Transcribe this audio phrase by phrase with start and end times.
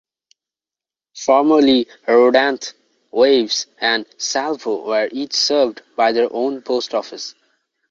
[1.15, 2.73] Formerly Rodanthe,
[3.11, 7.35] Waves and Salvo were each served by their own post office.